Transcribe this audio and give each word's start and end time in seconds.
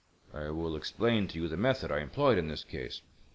I 0.33 0.49
will 0.49 0.75
explain 0.75 1.27
to 1.27 1.37
you 1.39 1.47
the 1.47 1.57
method 1.57 1.91
I 1.91 1.99
employed 1.99 2.39
in 2.39 2.47
this 2.47 2.63
case. 2.63 3.03